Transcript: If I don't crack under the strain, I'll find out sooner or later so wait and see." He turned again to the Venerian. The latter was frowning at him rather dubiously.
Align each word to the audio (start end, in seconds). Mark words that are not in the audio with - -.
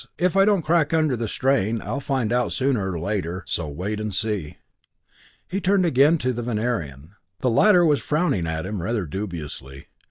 If 0.17 0.35
I 0.35 0.45
don't 0.45 0.63
crack 0.63 0.95
under 0.95 1.15
the 1.15 1.27
strain, 1.27 1.79
I'll 1.79 1.99
find 1.99 2.33
out 2.33 2.51
sooner 2.51 2.91
or 2.91 2.99
later 2.99 3.43
so 3.45 3.67
wait 3.67 3.99
and 3.99 4.11
see." 4.11 4.57
He 5.47 5.61
turned 5.61 5.85
again 5.85 6.17
to 6.17 6.33
the 6.33 6.41
Venerian. 6.41 7.11
The 7.41 7.51
latter 7.51 7.85
was 7.85 8.01
frowning 8.01 8.47
at 8.47 8.65
him 8.65 8.81
rather 8.81 9.05
dubiously. 9.05 9.89